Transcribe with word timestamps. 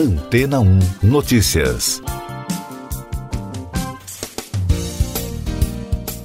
Antena 0.00 0.60
1 0.60 0.78
Notícias. 1.02 2.00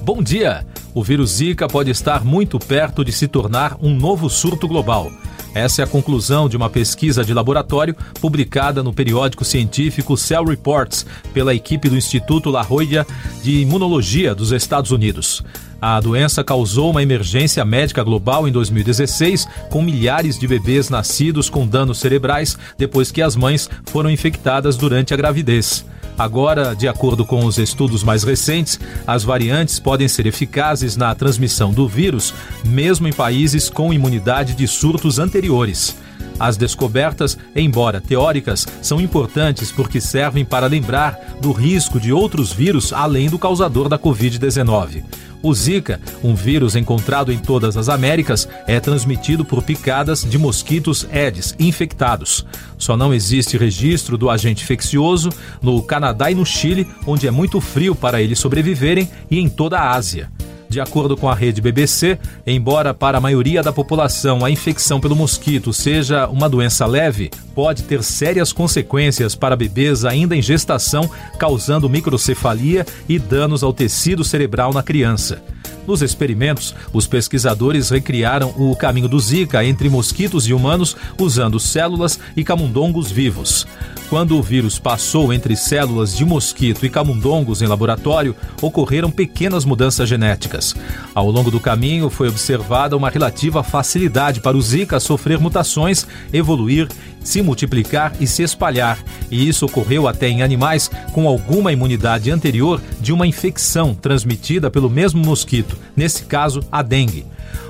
Bom 0.00 0.22
dia! 0.22 0.66
O 0.94 1.04
vírus 1.04 1.32
Zika 1.32 1.68
pode 1.68 1.90
estar 1.90 2.24
muito 2.24 2.58
perto 2.58 3.04
de 3.04 3.12
se 3.12 3.28
tornar 3.28 3.76
um 3.82 3.94
novo 3.94 4.30
surto 4.30 4.66
global. 4.66 5.12
Essa 5.56 5.80
é 5.80 5.84
a 5.86 5.88
conclusão 5.88 6.50
de 6.50 6.56
uma 6.58 6.68
pesquisa 6.68 7.24
de 7.24 7.32
laboratório 7.32 7.96
publicada 8.20 8.82
no 8.82 8.92
periódico 8.92 9.42
científico 9.42 10.14
Cell 10.14 10.44
Reports 10.44 11.06
pela 11.32 11.54
equipe 11.54 11.88
do 11.88 11.96
Instituto 11.96 12.50
La 12.50 12.62
Jolla 12.62 13.06
de 13.42 13.62
Imunologia 13.62 14.34
dos 14.34 14.52
Estados 14.52 14.90
Unidos. 14.90 15.42
A 15.80 15.98
doença 15.98 16.44
causou 16.44 16.90
uma 16.90 17.02
emergência 17.02 17.64
médica 17.64 18.04
global 18.04 18.46
em 18.46 18.52
2016, 18.52 19.48
com 19.70 19.80
milhares 19.80 20.38
de 20.38 20.46
bebês 20.46 20.90
nascidos 20.90 21.48
com 21.48 21.66
danos 21.66 22.00
cerebrais 22.00 22.58
depois 22.76 23.10
que 23.10 23.22
as 23.22 23.34
mães 23.34 23.66
foram 23.86 24.10
infectadas 24.10 24.76
durante 24.76 25.14
a 25.14 25.16
gravidez. 25.16 25.86
Agora, 26.18 26.74
de 26.74 26.88
acordo 26.88 27.26
com 27.26 27.44
os 27.44 27.58
estudos 27.58 28.02
mais 28.02 28.22
recentes, 28.22 28.80
as 29.06 29.22
variantes 29.22 29.78
podem 29.78 30.08
ser 30.08 30.26
eficazes 30.26 30.96
na 30.96 31.14
transmissão 31.14 31.72
do 31.72 31.86
vírus, 31.86 32.32
mesmo 32.64 33.06
em 33.06 33.12
países 33.12 33.68
com 33.68 33.92
imunidade 33.92 34.54
de 34.54 34.66
surtos 34.66 35.18
anteriores. 35.18 35.96
As 36.38 36.56
descobertas, 36.56 37.38
embora 37.54 38.00
teóricas, 38.00 38.66
são 38.82 39.00
importantes 39.00 39.72
porque 39.72 40.00
servem 40.00 40.44
para 40.44 40.66
lembrar 40.66 41.18
do 41.40 41.52
risco 41.52 41.98
de 41.98 42.12
outros 42.12 42.52
vírus 42.52 42.92
além 42.92 43.28
do 43.28 43.38
causador 43.38 43.88
da 43.88 43.98
Covid-19. 43.98 45.04
O 45.42 45.54
Zika, 45.54 46.00
um 46.24 46.34
vírus 46.34 46.74
encontrado 46.74 47.32
em 47.32 47.38
todas 47.38 47.76
as 47.76 47.88
Américas, 47.88 48.48
é 48.66 48.80
transmitido 48.80 49.44
por 49.44 49.62
picadas 49.62 50.24
de 50.24 50.38
mosquitos 50.38 51.06
Aedes 51.12 51.54
infectados. 51.58 52.44
Só 52.76 52.96
não 52.96 53.14
existe 53.14 53.56
registro 53.56 54.18
do 54.18 54.28
agente 54.28 54.64
infeccioso 54.64 55.30
no 55.62 55.80
Canadá 55.82 56.30
e 56.30 56.34
no 56.34 56.44
Chile, 56.44 56.88
onde 57.06 57.28
é 57.28 57.30
muito 57.30 57.60
frio 57.60 57.94
para 57.94 58.20
eles 58.20 58.38
sobreviverem, 58.38 59.08
e 59.30 59.38
em 59.38 59.48
toda 59.48 59.78
a 59.78 59.92
Ásia. 59.92 60.30
De 60.76 60.80
acordo 60.82 61.16
com 61.16 61.26
a 61.26 61.34
rede 61.34 61.62
BBC, 61.62 62.18
embora 62.46 62.92
para 62.92 63.16
a 63.16 63.20
maioria 63.20 63.62
da 63.62 63.72
população 63.72 64.44
a 64.44 64.50
infecção 64.50 65.00
pelo 65.00 65.16
mosquito 65.16 65.72
seja 65.72 66.28
uma 66.28 66.50
doença 66.50 66.84
leve, 66.84 67.30
pode 67.54 67.84
ter 67.84 68.02
sérias 68.02 68.52
consequências 68.52 69.34
para 69.34 69.56
bebês 69.56 70.04
ainda 70.04 70.36
em 70.36 70.42
gestação, 70.42 71.10
causando 71.38 71.88
microcefalia 71.88 72.84
e 73.08 73.18
danos 73.18 73.62
ao 73.62 73.72
tecido 73.72 74.22
cerebral 74.22 74.70
na 74.70 74.82
criança. 74.82 75.42
Nos 75.86 76.02
experimentos, 76.02 76.74
os 76.92 77.06
pesquisadores 77.06 77.90
recriaram 77.90 78.52
o 78.56 78.74
caminho 78.74 79.08
do 79.08 79.20
Zika 79.20 79.64
entre 79.64 79.88
mosquitos 79.88 80.46
e 80.48 80.52
humanos 80.52 80.96
usando 81.18 81.60
células 81.60 82.18
e 82.36 82.42
camundongos 82.42 83.10
vivos. 83.10 83.66
Quando 84.08 84.38
o 84.38 84.42
vírus 84.42 84.78
passou 84.78 85.32
entre 85.32 85.56
células 85.56 86.16
de 86.16 86.24
mosquito 86.24 86.86
e 86.86 86.90
camundongos 86.90 87.60
em 87.60 87.66
laboratório, 87.66 88.36
ocorreram 88.62 89.10
pequenas 89.10 89.64
mudanças 89.64 90.08
genéticas. 90.08 90.76
Ao 91.12 91.28
longo 91.28 91.50
do 91.50 91.58
caminho, 91.58 92.08
foi 92.08 92.28
observada 92.28 92.96
uma 92.96 93.10
relativa 93.10 93.64
facilidade 93.64 94.40
para 94.40 94.56
o 94.56 94.62
Zika 94.62 95.00
sofrer 95.00 95.40
mutações, 95.40 96.06
evoluir, 96.32 96.88
se 97.26 97.42
multiplicar 97.42 98.14
e 98.20 98.26
se 98.26 98.42
espalhar, 98.42 98.98
e 99.30 99.48
isso 99.48 99.66
ocorreu 99.66 100.06
até 100.06 100.28
em 100.28 100.42
animais 100.42 100.88
com 101.12 101.26
alguma 101.26 101.72
imunidade 101.72 102.30
anterior 102.30 102.80
de 103.00 103.12
uma 103.12 103.26
infecção 103.26 103.94
transmitida 103.94 104.70
pelo 104.70 104.88
mesmo 104.88 105.24
mosquito, 105.24 105.76
nesse 105.96 106.24
caso, 106.24 106.60
a 106.70 106.82
dengue. 106.82 107.26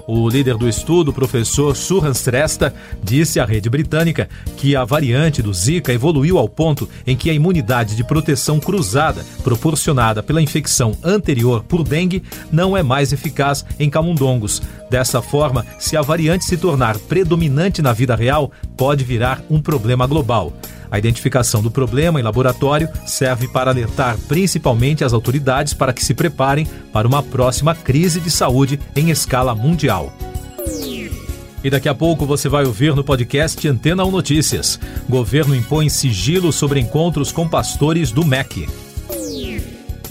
O 0.06 0.28
líder 0.28 0.56
do 0.56 0.68
estudo, 0.68 1.12
professor 1.12 1.76
Surhan 1.76 2.14
Sresta, 2.14 2.72
disse 3.02 3.40
à 3.40 3.44
rede 3.44 3.68
britânica 3.68 4.28
que 4.56 4.76
a 4.76 4.84
variante 4.84 5.42
do 5.42 5.52
Zika 5.52 5.92
evoluiu 5.92 6.38
ao 6.38 6.48
ponto 6.48 6.88
em 7.06 7.16
que 7.16 7.28
a 7.28 7.32
imunidade 7.32 7.96
de 7.96 8.04
proteção 8.04 8.60
cruzada 8.60 9.24
proporcionada 9.42 10.22
pela 10.22 10.42
infecção 10.42 10.96
anterior 11.02 11.64
por 11.64 11.82
dengue 11.82 12.22
não 12.52 12.76
é 12.76 12.82
mais 12.82 13.12
eficaz 13.12 13.64
em 13.78 13.90
camundongos. 13.90 14.62
Dessa 14.90 15.20
forma, 15.20 15.66
se 15.78 15.96
a 15.96 16.02
variante 16.02 16.44
se 16.44 16.56
tornar 16.56 16.98
predominante 16.98 17.82
na 17.82 17.92
vida 17.92 18.14
real, 18.14 18.52
pode 18.76 19.04
virar 19.04 19.42
um 19.50 19.60
problema 19.60 20.06
global. 20.06 20.52
A 20.90 20.98
identificação 20.98 21.62
do 21.62 21.70
problema 21.70 22.20
em 22.20 22.22
laboratório 22.22 22.88
serve 23.06 23.48
para 23.48 23.70
alertar 23.70 24.16
principalmente 24.28 25.04
as 25.04 25.12
autoridades 25.12 25.74
para 25.74 25.92
que 25.92 26.04
se 26.04 26.14
preparem 26.14 26.66
para 26.92 27.08
uma 27.08 27.22
próxima 27.22 27.74
crise 27.74 28.20
de 28.20 28.30
saúde 28.30 28.78
em 28.94 29.10
escala 29.10 29.54
mundial. 29.54 30.12
E 31.64 31.70
daqui 31.70 31.88
a 31.88 31.94
pouco 31.94 32.24
você 32.24 32.48
vai 32.48 32.64
ouvir 32.64 32.94
no 32.94 33.02
podcast 33.02 33.66
Antena 33.66 34.04
1 34.04 34.10
Notícias. 34.10 34.78
Governo 35.08 35.54
impõe 35.54 35.88
sigilo 35.88 36.52
sobre 36.52 36.78
encontros 36.78 37.32
com 37.32 37.48
pastores 37.48 38.12
do 38.12 38.24
MEC. 38.24 38.68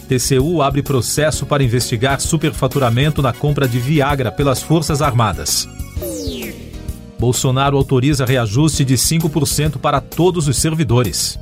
TCU 0.10 0.62
abre 0.62 0.84
processo 0.84 1.46
para 1.46 1.64
investigar 1.64 2.20
superfaturamento 2.20 3.22
na 3.22 3.34
compra 3.34 3.68
de 3.68 3.80
Viagra 3.80 4.32
pelas 4.32 4.62
Forças 4.62 5.02
Armadas. 5.02 5.68
Bolsonaro 7.20 7.78
autoriza 7.78 8.26
reajuste 8.26 8.84
de 8.84 8.96
5% 8.96 9.78
para 9.80 10.02
todos 10.02 10.48
os 10.48 10.58
servidores. 10.58 11.40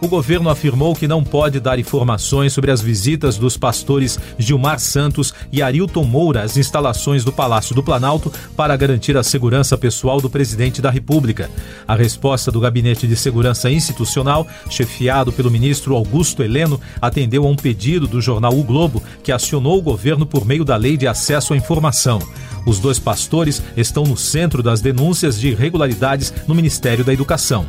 O 0.00 0.06
governo 0.06 0.48
afirmou 0.48 0.94
que 0.94 1.08
não 1.08 1.24
pode 1.24 1.58
dar 1.58 1.78
informações 1.78 2.52
sobre 2.52 2.70
as 2.70 2.80
visitas 2.80 3.36
dos 3.36 3.56
pastores 3.56 4.16
Gilmar 4.38 4.78
Santos 4.78 5.34
e 5.50 5.60
Arilton 5.60 6.04
Moura 6.04 6.42
às 6.42 6.56
instalações 6.56 7.24
do 7.24 7.32
Palácio 7.32 7.74
do 7.74 7.82
Planalto 7.82 8.32
para 8.56 8.76
garantir 8.76 9.16
a 9.16 9.24
segurança 9.24 9.76
pessoal 9.76 10.20
do 10.20 10.30
presidente 10.30 10.80
da 10.80 10.88
República. 10.88 11.50
A 11.86 11.96
resposta 11.96 12.52
do 12.52 12.60
Gabinete 12.60 13.08
de 13.08 13.16
Segurança 13.16 13.68
Institucional, 13.68 14.46
chefiado 14.70 15.32
pelo 15.32 15.50
ministro 15.50 15.96
Augusto 15.96 16.44
Heleno, 16.44 16.80
atendeu 17.02 17.44
a 17.44 17.48
um 17.48 17.56
pedido 17.56 18.06
do 18.06 18.20
jornal 18.20 18.56
O 18.56 18.62
Globo, 18.62 19.02
que 19.24 19.32
acionou 19.32 19.78
o 19.78 19.82
governo 19.82 20.24
por 20.24 20.46
meio 20.46 20.64
da 20.64 20.76
Lei 20.76 20.96
de 20.96 21.08
Acesso 21.08 21.54
à 21.54 21.56
Informação. 21.56 22.20
Os 22.64 22.78
dois 22.78 23.00
pastores 23.00 23.60
estão 23.76 24.04
no 24.04 24.16
centro 24.16 24.62
das 24.62 24.80
denúncias 24.80 25.40
de 25.40 25.48
irregularidades 25.48 26.32
no 26.46 26.54
Ministério 26.54 27.04
da 27.04 27.12
Educação. 27.12 27.66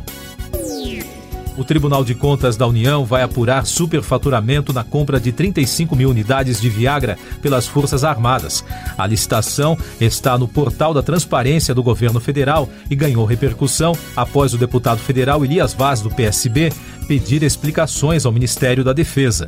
O 1.60 1.64
Tribunal 1.64 2.02
de 2.02 2.14
Contas 2.14 2.56
da 2.56 2.66
União 2.66 3.04
vai 3.04 3.20
apurar 3.20 3.66
superfaturamento 3.66 4.72
na 4.72 4.82
compra 4.82 5.20
de 5.20 5.30
35 5.30 5.94
mil 5.94 6.08
unidades 6.08 6.58
de 6.58 6.70
Viagra 6.70 7.18
pelas 7.42 7.66
Forças 7.66 8.02
Armadas. 8.02 8.64
A 8.96 9.06
licitação 9.06 9.76
está 10.00 10.38
no 10.38 10.48
portal 10.48 10.94
da 10.94 11.02
transparência 11.02 11.74
do 11.74 11.82
governo 11.82 12.18
federal 12.18 12.66
e 12.88 12.96
ganhou 12.96 13.26
repercussão 13.26 13.92
após 14.16 14.54
o 14.54 14.58
deputado 14.58 15.00
federal 15.00 15.44
Elias 15.44 15.74
Vaz, 15.74 16.00
do 16.00 16.08
PSB, 16.08 16.72
pedir 17.06 17.42
explicações 17.42 18.24
ao 18.24 18.32
Ministério 18.32 18.82
da 18.82 18.94
Defesa. 18.94 19.46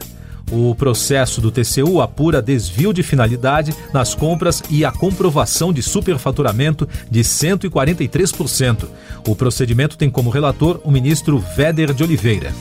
O 0.52 0.74
processo 0.74 1.40
do 1.40 1.50
TCU 1.50 2.02
apura 2.02 2.42
desvio 2.42 2.92
de 2.92 3.02
finalidade 3.02 3.74
nas 3.90 4.14
compras 4.14 4.62
e 4.68 4.84
a 4.84 4.92
comprovação 4.92 5.72
de 5.72 5.82
superfaturamento 5.82 6.86
de 7.10 7.20
143%. 7.20 8.84
O 9.26 9.34
procedimento 9.34 9.96
tem 9.96 10.10
como 10.10 10.28
relator 10.28 10.78
o 10.84 10.90
ministro 10.90 11.38
Véder 11.38 11.94
de 11.94 12.04
Oliveira 12.04 12.52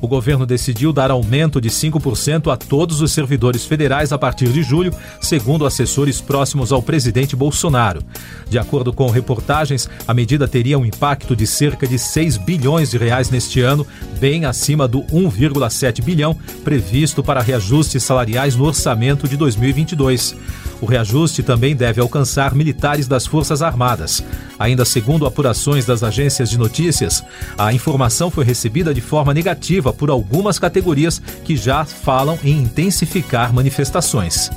o 0.00 0.08
governo 0.08 0.46
decidiu 0.46 0.92
dar 0.92 1.10
aumento 1.10 1.60
de 1.60 1.68
5% 1.68 2.52
a 2.52 2.56
todos 2.56 3.00
os 3.00 3.12
servidores 3.12 3.64
federais 3.64 4.12
a 4.12 4.18
partir 4.18 4.48
de 4.48 4.62
julho, 4.62 4.92
segundo 5.20 5.66
assessores 5.66 6.20
próximos 6.20 6.72
ao 6.72 6.82
presidente 6.82 7.34
Bolsonaro. 7.34 8.02
De 8.48 8.58
acordo 8.58 8.92
com 8.92 9.10
reportagens, 9.10 9.88
a 10.06 10.14
medida 10.14 10.46
teria 10.46 10.78
um 10.78 10.84
impacto 10.84 11.34
de 11.34 11.46
cerca 11.46 11.86
de 11.86 11.98
6 11.98 12.36
bilhões 12.38 12.90
de 12.90 12.98
reais 12.98 13.30
neste 13.30 13.60
ano, 13.60 13.86
bem 14.20 14.44
acima 14.44 14.86
do 14.86 15.02
1,7 15.04 16.02
bilhão 16.02 16.36
previsto 16.64 17.22
para 17.22 17.42
reajustes 17.42 18.02
salariais 18.02 18.56
no 18.56 18.64
orçamento 18.64 19.28
de 19.28 19.36
2022. 19.36 20.36
O 20.80 20.86
reajuste 20.86 21.42
também 21.42 21.74
deve 21.74 22.00
alcançar 22.00 22.54
militares 22.54 23.08
das 23.08 23.26
Forças 23.26 23.62
Armadas. 23.62 24.22
Ainda 24.58 24.84
segundo 24.84 25.26
apurações 25.26 25.86
das 25.86 26.02
agências 26.02 26.50
de 26.50 26.58
notícias, 26.58 27.22
a 27.56 27.72
informação 27.72 28.30
foi 28.30 28.44
recebida 28.44 28.92
de 28.92 29.00
forma 29.00 29.32
negativa 29.32 29.92
por 29.92 30.10
algumas 30.10 30.58
categorias 30.58 31.20
que 31.44 31.56
já 31.56 31.84
falam 31.84 32.38
em 32.42 32.62
intensificar 32.62 33.52
manifestações. 33.52 34.50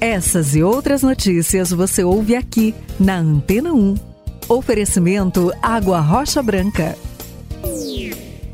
Essas 0.00 0.54
e 0.54 0.62
outras 0.62 1.02
notícias 1.02 1.70
você 1.70 2.04
ouve 2.04 2.36
aqui 2.36 2.74
na 3.00 3.18
Antena 3.18 3.72
1. 3.72 3.96
Oferecimento 4.48 5.52
Água 5.60 6.00
Rocha 6.00 6.42
Branca. 6.42 6.96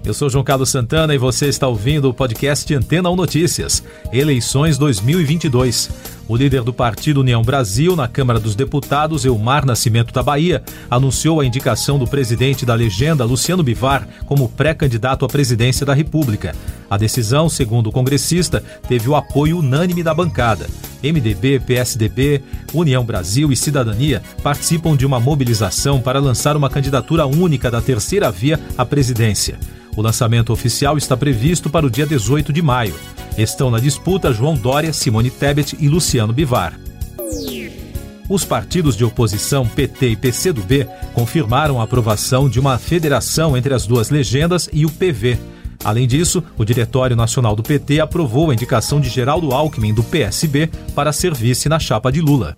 Eu 0.05 0.12
sou 0.12 0.29
João 0.29 0.44
Carlos 0.44 0.69
Santana 0.69 1.14
e 1.14 1.19
você 1.19 1.47
está 1.49 1.67
ouvindo 1.67 2.11
o 2.11 2.14
podcast 2.14 2.75
Antena 2.75 3.08
1 3.08 3.17
Notícias, 3.17 3.82
Eleições 4.12 4.76
2022. 4.76 5.88
O 6.26 6.37
líder 6.37 6.62
do 6.62 6.73
partido 6.73 7.21
União 7.21 7.43
Brasil 7.43 7.94
na 7.94 8.09
Câmara 8.09 8.41
dos 8.41 8.55
Deputados, 8.55 9.26
Elmar 9.26 9.67
Nascimento 9.67 10.12
da 10.12 10.23
Bahia, 10.23 10.62
anunciou 10.91 11.38
a 11.38 11.44
indicação 11.44 11.99
do 11.99 12.06
presidente 12.06 12.65
da 12.65 12.75
legenda, 12.75 13.25
Luciano 13.25 13.62
Bivar, 13.62 14.09
como 14.25 14.49
pré-candidato 14.49 15.26
à 15.26 15.29
presidência 15.29 15.85
da 15.85 15.93
República. 15.93 16.56
A 16.88 16.97
decisão, 16.97 17.49
segundo 17.50 17.88
o 17.88 17.93
congressista, 17.93 18.65
teve 18.88 19.06
o 19.06 19.15
apoio 19.15 19.59
unânime 19.59 20.03
da 20.03 20.15
bancada. 20.15 20.67
MDB, 21.03 21.61
PSDB, 21.61 22.43
União 22.73 23.05
Brasil 23.05 23.53
e 23.53 23.56
Cidadania 23.56 24.23
participam 24.43 24.97
de 24.97 25.05
uma 25.05 25.21
mobilização 25.21 26.00
para 26.00 26.19
lançar 26.19 26.56
uma 26.56 26.71
candidatura 26.71 27.26
única 27.26 27.71
da 27.71 27.82
terceira 27.82 28.31
via 28.31 28.59
à 28.79 28.87
presidência. 28.87 29.59
O 29.96 30.02
lançamento 30.02 30.52
oficial 30.52 30.99
está 30.99 31.17
previsto 31.17 31.70
para 31.70 31.87
o 31.87 31.91
dia 31.91 32.06
18 32.06 32.52
de 32.52 32.61
maio. 32.61 32.94
Estão 33.38 33.70
na 33.70 33.79
disputa 33.79 34.32
João 34.32 34.55
Dória, 34.55 34.93
Simone 34.93 35.31
Tebet 35.31 35.76
e 35.79 35.88
Luciano 35.88 36.32
Bivar. 36.32 36.79
Os 38.29 38.44
partidos 38.44 38.96
de 38.96 39.05
oposição 39.05 39.67
PT 39.67 40.08
e 40.08 40.17
PCdoB 40.17 40.88
confirmaram 41.12 41.81
a 41.81 41.85
aprovação 41.85 42.49
de 42.49 42.58
uma 42.58 42.79
federação 42.79 43.56
entre 43.56 43.75
as 43.75 43.87
duas 43.87 44.08
legendas 44.08 44.69
e 44.73 44.87
o 44.87 44.91
PV. 44.91 45.38
Além 45.85 46.08
disso, 46.08 46.43
o 46.56 46.64
Diretório 46.64 47.14
Nacional 47.14 47.55
do 47.55 47.62
PT 47.62 48.00
aprovou 48.00 48.50
a 48.50 48.55
indicação 48.55 48.99
de 48.99 49.11
Geraldo 49.11 49.52
Alckmin 49.52 49.93
do 49.93 50.02
PSB 50.02 50.70
para 50.94 51.12
ser 51.12 51.35
vice 51.35 51.69
na 51.69 51.79
chapa 51.79 52.11
de 52.11 52.23
Lula. 52.23 52.56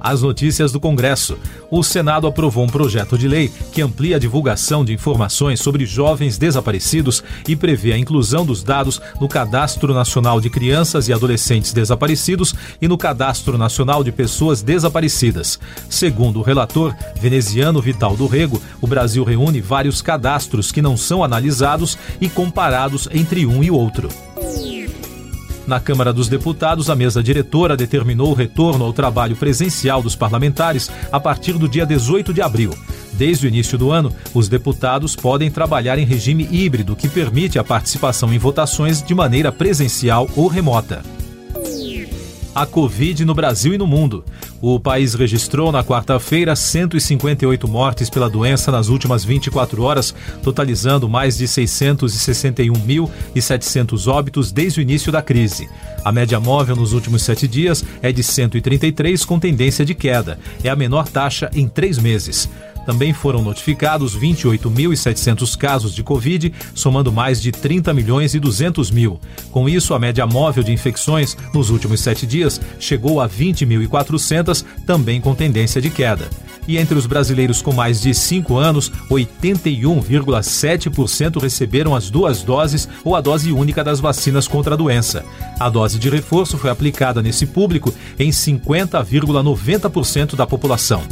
As 0.00 0.22
notícias 0.22 0.72
do 0.72 0.80
Congresso. 0.80 1.38
O 1.70 1.82
Senado 1.82 2.26
aprovou 2.26 2.64
um 2.64 2.68
projeto 2.68 3.18
de 3.18 3.26
lei 3.26 3.50
que 3.72 3.82
amplia 3.82 4.16
a 4.16 4.18
divulgação 4.18 4.84
de 4.84 4.92
informações 4.92 5.60
sobre 5.60 5.84
jovens 5.84 6.38
desaparecidos 6.38 7.22
e 7.46 7.56
prevê 7.56 7.92
a 7.92 7.98
inclusão 7.98 8.46
dos 8.46 8.62
dados 8.62 9.00
no 9.20 9.28
Cadastro 9.28 9.92
Nacional 9.92 10.40
de 10.40 10.48
Crianças 10.48 11.08
e 11.08 11.12
Adolescentes 11.12 11.72
Desaparecidos 11.72 12.54
e 12.80 12.88
no 12.88 12.96
Cadastro 12.96 13.58
Nacional 13.58 14.04
de 14.04 14.12
Pessoas 14.12 14.62
Desaparecidas. 14.62 15.58
Segundo 15.90 16.38
o 16.38 16.42
relator 16.42 16.94
veneziano 17.20 17.82
Vital 17.82 18.16
do 18.16 18.26
Rego, 18.26 18.62
o 18.80 18.86
Brasil 18.86 19.24
reúne 19.24 19.60
vários 19.60 20.00
cadastros 20.00 20.72
que 20.72 20.82
não 20.82 20.96
são 20.96 21.22
analisados 21.24 21.98
e 22.20 22.28
comparados 22.28 23.08
entre 23.12 23.44
um 23.46 23.62
e 23.62 23.70
outro. 23.70 24.08
Na 25.68 25.78
Câmara 25.78 26.14
dos 26.14 26.28
Deputados, 26.28 26.88
a 26.88 26.96
mesa 26.96 27.22
diretora 27.22 27.76
determinou 27.76 28.30
o 28.30 28.34
retorno 28.34 28.86
ao 28.86 28.92
trabalho 28.94 29.36
presencial 29.36 30.02
dos 30.02 30.16
parlamentares 30.16 30.90
a 31.12 31.20
partir 31.20 31.58
do 31.58 31.68
dia 31.68 31.84
18 31.84 32.32
de 32.32 32.40
abril. 32.40 32.74
Desde 33.12 33.46
o 33.46 33.48
início 33.48 33.76
do 33.76 33.90
ano, 33.90 34.10
os 34.32 34.48
deputados 34.48 35.14
podem 35.14 35.50
trabalhar 35.50 35.98
em 35.98 36.06
regime 36.06 36.48
híbrido, 36.50 36.96
que 36.96 37.06
permite 37.06 37.58
a 37.58 37.64
participação 37.64 38.32
em 38.32 38.38
votações 38.38 39.02
de 39.02 39.14
maneira 39.14 39.52
presencial 39.52 40.26
ou 40.34 40.48
remota 40.48 41.02
a 42.58 42.66
Covid 42.66 43.24
no 43.24 43.34
Brasil 43.34 43.72
e 43.72 43.78
no 43.78 43.86
mundo. 43.86 44.24
O 44.60 44.80
país 44.80 45.14
registrou 45.14 45.70
na 45.70 45.84
quarta-feira 45.84 46.56
158 46.56 47.68
mortes 47.68 48.10
pela 48.10 48.28
doença 48.28 48.72
nas 48.72 48.88
últimas 48.88 49.24
24 49.24 49.80
horas, 49.80 50.12
totalizando 50.42 51.08
mais 51.08 51.38
de 51.38 51.44
661.700 51.44 54.08
óbitos 54.08 54.50
desde 54.50 54.80
o 54.80 54.82
início 54.82 55.12
da 55.12 55.22
crise. 55.22 55.68
A 56.04 56.10
média 56.10 56.40
móvel 56.40 56.74
nos 56.74 56.92
últimos 56.92 57.22
sete 57.22 57.46
dias 57.46 57.84
é 58.02 58.10
de 58.10 58.24
133, 58.24 59.24
com 59.24 59.38
tendência 59.38 59.84
de 59.84 59.94
queda. 59.94 60.40
É 60.64 60.68
a 60.68 60.74
menor 60.74 61.06
taxa 61.06 61.48
em 61.54 61.68
três 61.68 61.96
meses. 61.96 62.48
Também 62.88 63.12
foram 63.12 63.42
notificados 63.42 64.18
28.700 64.18 65.54
casos 65.58 65.94
de 65.94 66.02
Covid, 66.02 66.50
somando 66.74 67.12
mais 67.12 67.38
de 67.38 67.52
30 67.52 67.92
milhões 67.92 68.34
e 68.34 68.40
200 68.40 68.90
mil. 68.90 69.20
Com 69.50 69.68
isso, 69.68 69.92
a 69.92 69.98
média 69.98 70.26
móvel 70.26 70.62
de 70.62 70.72
infecções 70.72 71.36
nos 71.52 71.68
últimos 71.68 72.00
sete 72.00 72.26
dias 72.26 72.58
chegou 72.80 73.20
a 73.20 73.28
20.400, 73.28 74.64
também 74.86 75.20
com 75.20 75.34
tendência 75.34 75.82
de 75.82 75.90
queda. 75.90 76.30
E 76.66 76.78
entre 76.78 76.96
os 76.96 77.04
brasileiros 77.04 77.60
com 77.60 77.74
mais 77.74 78.00
de 78.00 78.14
5 78.14 78.56
anos, 78.56 78.90
81,7% 79.10 81.42
receberam 81.42 81.94
as 81.94 82.08
duas 82.08 82.42
doses 82.42 82.88
ou 83.04 83.14
a 83.14 83.20
dose 83.20 83.52
única 83.52 83.84
das 83.84 84.00
vacinas 84.00 84.48
contra 84.48 84.72
a 84.72 84.78
doença. 84.78 85.26
A 85.60 85.68
dose 85.68 85.98
de 85.98 86.08
reforço 86.08 86.56
foi 86.56 86.70
aplicada 86.70 87.20
nesse 87.20 87.44
público 87.44 87.92
em 88.18 88.30
50,90% 88.30 90.36
da 90.36 90.46
população. 90.46 91.02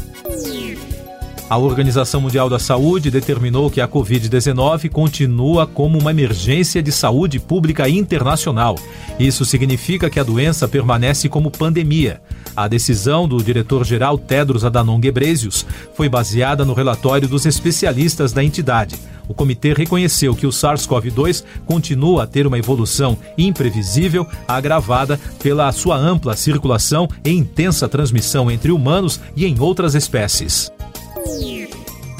A 1.48 1.56
Organização 1.56 2.20
Mundial 2.20 2.50
da 2.50 2.58
Saúde 2.58 3.08
determinou 3.08 3.70
que 3.70 3.80
a 3.80 3.86
Covid-19 3.86 4.90
continua 4.90 5.64
como 5.64 5.96
uma 5.96 6.10
emergência 6.10 6.82
de 6.82 6.90
saúde 6.90 7.38
pública 7.38 7.88
internacional. 7.88 8.74
Isso 9.16 9.44
significa 9.44 10.10
que 10.10 10.18
a 10.18 10.24
doença 10.24 10.66
permanece 10.66 11.28
como 11.28 11.48
pandemia. 11.48 12.20
A 12.56 12.66
decisão 12.66 13.28
do 13.28 13.40
diretor-geral 13.40 14.18
Tedros 14.18 14.64
Adhanom 14.64 14.98
Ghebreyesus 14.98 15.64
foi 15.94 16.08
baseada 16.08 16.64
no 16.64 16.74
relatório 16.74 17.28
dos 17.28 17.46
especialistas 17.46 18.32
da 18.32 18.42
entidade. 18.42 18.96
O 19.28 19.34
comitê 19.34 19.72
reconheceu 19.72 20.34
que 20.34 20.48
o 20.48 20.50
SARS-CoV-2 20.50 21.44
continua 21.64 22.24
a 22.24 22.26
ter 22.26 22.44
uma 22.44 22.58
evolução 22.58 23.16
imprevisível, 23.38 24.26
agravada 24.48 25.20
pela 25.40 25.70
sua 25.70 25.96
ampla 25.96 26.34
circulação 26.34 27.08
e 27.24 27.30
intensa 27.30 27.88
transmissão 27.88 28.50
entre 28.50 28.72
humanos 28.72 29.20
e 29.36 29.46
em 29.46 29.60
outras 29.60 29.94
espécies. 29.94 30.72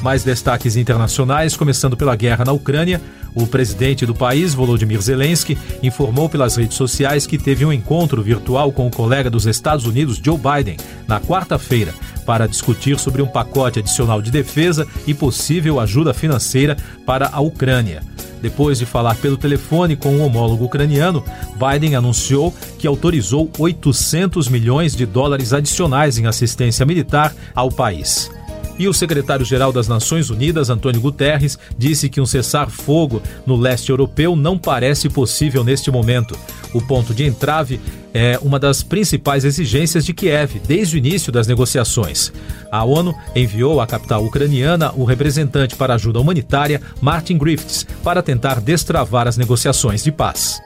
Mais 0.01 0.23
destaques 0.23 0.75
internacionais, 0.75 1.57
começando 1.57 1.97
pela 1.97 2.15
guerra 2.15 2.45
na 2.45 2.53
Ucrânia. 2.53 3.01
O 3.35 3.45
presidente 3.45 4.05
do 4.05 4.15
país, 4.15 4.53
Volodymyr 4.53 5.01
Zelensky, 5.01 5.57
informou 5.83 6.29
pelas 6.29 6.55
redes 6.55 6.77
sociais 6.77 7.27
que 7.27 7.37
teve 7.37 7.65
um 7.65 7.73
encontro 7.73 8.21
virtual 8.21 8.71
com 8.71 8.87
o 8.87 8.91
colega 8.91 9.29
dos 9.29 9.45
Estados 9.45 9.85
Unidos, 9.85 10.19
Joe 10.23 10.37
Biden, 10.37 10.77
na 11.07 11.19
quarta-feira, 11.19 11.93
para 12.25 12.47
discutir 12.47 12.97
sobre 12.97 13.21
um 13.21 13.27
pacote 13.27 13.79
adicional 13.79 14.21
de 14.21 14.31
defesa 14.31 14.87
e 15.05 15.13
possível 15.13 15.79
ajuda 15.79 16.13
financeira 16.13 16.77
para 17.05 17.29
a 17.31 17.39
Ucrânia. 17.39 18.01
Depois 18.41 18.79
de 18.79 18.85
falar 18.85 19.15
pelo 19.15 19.37
telefone 19.37 19.95
com 19.95 20.09
um 20.09 20.23
homólogo 20.23 20.65
ucraniano, 20.65 21.23
Biden 21.55 21.95
anunciou 21.95 22.53
que 22.77 22.87
autorizou 22.87 23.49
800 23.57 24.47
milhões 24.47 24.95
de 24.95 25.05
dólares 25.05 25.53
adicionais 25.53 26.17
em 26.17 26.27
assistência 26.27 26.85
militar 26.85 27.35
ao 27.55 27.71
país. 27.71 28.29
E 28.79 28.87
o 28.87 28.93
secretário-geral 28.93 29.71
das 29.71 29.87
Nações 29.87 30.29
Unidas, 30.29 30.69
Antônio 30.69 31.01
Guterres, 31.01 31.57
disse 31.77 32.09
que 32.09 32.21
um 32.21 32.25
cessar-fogo 32.25 33.21
no 33.45 33.55
leste 33.55 33.89
europeu 33.89 34.35
não 34.35 34.57
parece 34.57 35.09
possível 35.09 35.63
neste 35.63 35.89
momento. 35.89 36.37
O 36.73 36.81
ponto 36.81 37.13
de 37.13 37.25
entrave 37.25 37.79
é 38.13 38.37
uma 38.41 38.59
das 38.59 38.83
principais 38.83 39.45
exigências 39.45 40.05
de 40.05 40.13
Kiev 40.13 40.59
desde 40.67 40.95
o 40.95 40.97
início 40.97 41.31
das 41.31 41.47
negociações. 41.47 42.31
A 42.71 42.83
ONU 42.83 43.15
enviou 43.35 43.81
à 43.81 43.87
capital 43.87 44.23
ucraniana 44.23 44.91
o 44.95 45.05
representante 45.05 45.75
para 45.75 45.95
ajuda 45.95 46.19
humanitária, 46.19 46.81
Martin 47.01 47.37
Griffiths, 47.37 47.85
para 48.03 48.21
tentar 48.21 48.59
destravar 48.59 49.27
as 49.27 49.37
negociações 49.37 50.03
de 50.03 50.11
paz. 50.11 50.59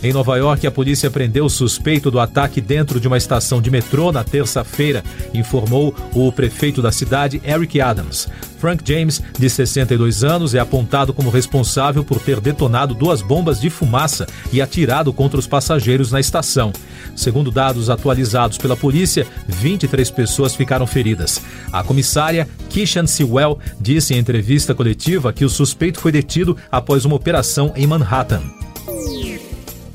Em 0.00 0.12
Nova 0.12 0.36
York, 0.36 0.64
a 0.64 0.70
polícia 0.70 1.10
prendeu 1.10 1.46
o 1.46 1.50
suspeito 1.50 2.08
do 2.08 2.20
ataque 2.20 2.60
dentro 2.60 3.00
de 3.00 3.08
uma 3.08 3.16
estação 3.16 3.60
de 3.60 3.68
metrô 3.68 4.12
na 4.12 4.22
terça-feira, 4.22 5.02
informou 5.34 5.92
o 6.14 6.30
prefeito 6.30 6.80
da 6.80 6.92
cidade, 6.92 7.42
Eric 7.44 7.80
Adams. 7.80 8.28
Frank 8.60 8.82
James, 8.86 9.20
de 9.36 9.50
62 9.50 10.22
anos, 10.22 10.54
é 10.54 10.60
apontado 10.60 11.12
como 11.12 11.30
responsável 11.30 12.04
por 12.04 12.20
ter 12.20 12.40
detonado 12.40 12.94
duas 12.94 13.20
bombas 13.22 13.60
de 13.60 13.70
fumaça 13.70 14.26
e 14.52 14.62
atirado 14.62 15.12
contra 15.12 15.38
os 15.38 15.48
passageiros 15.48 16.12
na 16.12 16.20
estação. 16.20 16.72
Segundo 17.16 17.50
dados 17.50 17.90
atualizados 17.90 18.56
pela 18.56 18.76
polícia, 18.76 19.26
23 19.48 20.10
pessoas 20.12 20.54
ficaram 20.54 20.86
feridas. 20.86 21.42
A 21.72 21.82
comissária 21.82 22.48
Kishan 22.68 23.06
Sewell 23.06 23.58
disse 23.80 24.14
em 24.14 24.18
entrevista 24.18 24.76
coletiva 24.76 25.32
que 25.32 25.44
o 25.44 25.50
suspeito 25.50 25.98
foi 25.98 26.12
detido 26.12 26.56
após 26.70 27.04
uma 27.04 27.16
operação 27.16 27.72
em 27.74 27.86
Manhattan. 27.86 28.67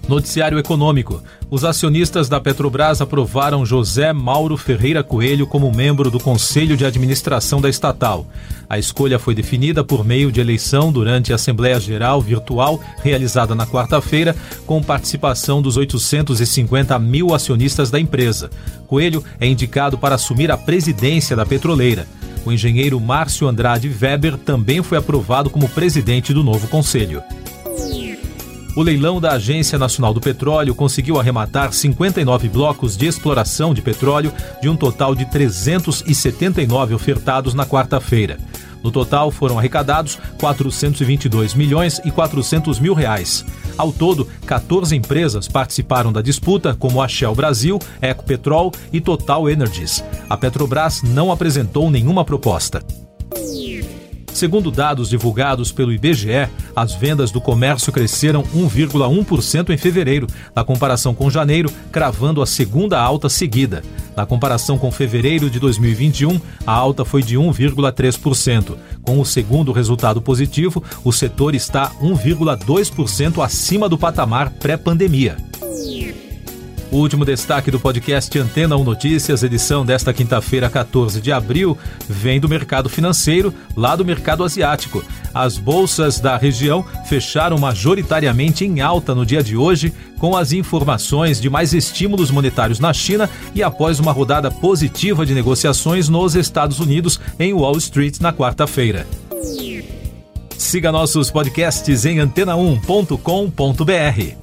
Noticiário 0.08 0.60
Econômico. 0.60 1.24
Os 1.50 1.64
acionistas 1.64 2.28
da 2.28 2.40
Petrobras 2.40 3.00
aprovaram 3.00 3.66
José 3.66 4.12
Mauro 4.12 4.58
Ferreira 4.58 5.02
Coelho 5.02 5.48
como 5.48 5.72
membro 5.72 6.12
do 6.12 6.20
Conselho 6.20 6.76
de 6.76 6.86
Administração 6.86 7.62
da 7.62 7.70
estatal. 7.70 8.28
A 8.70 8.78
escolha 8.78 9.18
foi 9.18 9.34
definida 9.34 9.84
por 9.84 10.04
meio 10.04 10.32
de 10.32 10.42
eleição 10.42 10.92
durante 10.92 11.32
a 11.32 11.36
Assembleia 11.36 11.80
Geral 11.80 12.22
Virtual 12.22 12.82
realizada 13.02 13.56
na 13.56 13.66
quarta-feira, 13.66 14.36
com 14.66 14.84
participação 14.84 15.62
dos 15.62 15.78
850 15.78 17.00
mil 17.00 17.34
acionistas 17.34 17.90
da 17.90 18.00
empresa. 18.00 18.50
Coelho 18.88 19.24
é 19.40 19.48
indicado 19.48 19.98
para 19.98 20.16
assumir 20.16 20.52
a 20.52 20.58
presidência 20.58 21.36
da 21.36 21.46
petroleira. 21.46 22.06
O 22.46 22.52
engenheiro 22.52 23.00
Márcio 23.00 23.48
Andrade 23.48 23.88
Weber 23.88 24.38
também 24.38 24.84
foi 24.84 24.98
aprovado 24.98 25.50
como 25.50 25.70
presidente 25.70 26.34
do 26.34 26.44
novo 26.44 26.68
conselho. 26.68 27.24
O 28.76 28.82
leilão 28.82 29.22
da 29.22 29.34
Agência 29.34 29.78
Nacional 29.78 30.16
do 30.16 30.20
Petróleo 30.20 30.74
conseguiu 30.74 31.20
arrematar 31.20 31.72
59 31.72 32.50
blocos 32.50 32.98
de 32.98 33.06
exploração 33.06 33.72
de 33.72 33.84
petróleo, 33.84 34.34
de 34.62 34.68
um 34.68 34.76
total 34.76 35.14
de 35.14 35.26
379 35.26 36.96
ofertados 36.96 37.54
na 37.54 37.68
quarta-feira. 37.68 38.40
No 38.84 38.92
total 38.92 39.30
foram 39.30 39.60
arrecadados 39.60 40.18
422 40.40 41.54
milhões 41.54 42.02
e 42.04 42.10
400 42.10 42.80
mil 42.80 42.96
reais. 42.96 43.46
Ao 43.78 43.94
todo, 43.94 44.28
14 44.48 44.96
empresas 44.96 45.48
participaram 45.48 46.12
da 46.12 46.22
disputa, 46.22 46.76
como 46.76 47.00
a 47.00 47.08
Shell 47.08 47.36
Brasil, 47.36 47.80
Ecopetrol 48.02 48.72
e 48.92 49.00
Total 49.00 49.48
Energies. 49.50 50.04
A 50.28 50.36
Petrobras 50.36 51.04
não 51.04 51.32
apresentou 51.32 51.92
nenhuma 51.92 52.26
proposta. 52.26 52.84
Segundo 54.34 54.72
dados 54.72 55.10
divulgados 55.10 55.72
pelo 55.72 55.94
IBGE, 55.94 56.50
as 56.76 56.94
vendas 56.94 57.30
do 57.30 57.40
comércio 57.40 57.94
cresceram 57.94 58.44
1,1% 58.44 59.70
em 59.70 59.78
fevereiro, 59.78 60.26
na 60.56 60.64
comparação 60.64 61.14
com 61.14 61.30
janeiro, 61.30 61.72
cravando 61.92 62.42
a 62.42 62.46
segunda 62.46 63.00
alta 63.00 63.30
seguida. 63.30 63.84
Na 64.16 64.26
comparação 64.26 64.78
com 64.78 64.92
fevereiro 64.92 65.50
de 65.50 65.60
2021, 65.60 66.42
a 66.66 66.72
alta 66.72 67.06
foi 67.06 67.22
de 67.22 67.38
1,3%. 67.38 68.76
Com 69.04 69.20
o 69.20 69.26
segundo 69.26 69.72
resultado 69.72 70.22
positivo, 70.22 70.84
o 71.04 71.12
setor 71.12 71.54
está 71.54 71.92
1,2% 72.02 73.44
acima 73.44 73.88
do 73.88 73.98
patamar 73.98 74.50
pré-pandemia. 74.50 75.38
O 76.94 76.98
último 76.98 77.26
destaque 77.26 77.72
do 77.72 77.80
podcast 77.80 78.38
Antena 78.38 78.78
1 78.78 78.84
Notícias, 78.84 79.42
edição 79.42 79.84
desta 79.84 80.14
quinta-feira, 80.14 80.70
14 80.70 81.20
de 81.20 81.32
abril, 81.32 81.76
vem 82.08 82.40
do 82.40 82.48
mercado 82.48 82.88
financeiro, 82.88 83.52
lá 83.76 83.96
do 83.96 84.06
mercado 84.06 84.44
asiático. 84.44 85.04
As 85.34 85.58
bolsas 85.58 86.20
da 86.20 86.38
região 86.38 86.86
fecharam 87.10 87.58
majoritariamente 87.58 88.64
em 88.64 88.80
alta 88.80 89.16
no 89.16 89.26
dia 89.26 89.42
de 89.42 89.58
hoje, 89.58 89.92
com 90.20 90.38
as 90.38 90.52
informações 90.52 91.42
de 91.42 91.50
mais 91.50 91.74
estímulos 91.74 92.30
monetários 92.30 92.80
na 92.80 92.94
China 92.94 93.28
e 93.56 93.64
após 93.64 94.00
uma 94.00 94.12
rodada 94.12 94.52
positiva 94.52 95.26
de 95.26 95.34
negociações 95.34 96.08
nos 96.08 96.36
Estados 96.36 96.80
Unidos 96.80 97.20
em 97.40 97.54
Wall 97.54 97.76
Street 97.78 98.20
na 98.20 98.32
quarta-feira. 98.32 99.08
Siga 100.56 100.92
nossos 100.92 101.32
podcasts 101.32 102.06
em 102.06 102.18
antena1.com.br. 102.18 104.43